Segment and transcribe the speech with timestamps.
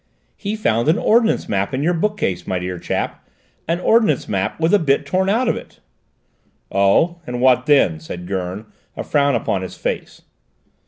[0.35, 3.23] "He found an ordnance map in your bookcase, my dear chap
[3.67, 5.79] an ordnance map with a bit torn out of it."
[6.71, 7.19] "Oh!
[7.27, 8.65] And what then?" said Gurn,
[8.97, 10.21] a frown upon his face.